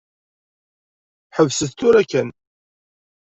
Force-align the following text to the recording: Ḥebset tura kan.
Ḥebset 1.35 1.71
tura 1.77 2.03
kan. 2.11 2.29